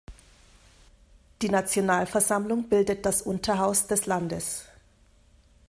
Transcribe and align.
Die 1.43 1.49
Nationalversammlung 1.49 2.67
bildet 2.69 3.05
das 3.05 3.21
Unterhaus 3.21 3.85
des 3.85 4.07
Landes. 4.07 4.65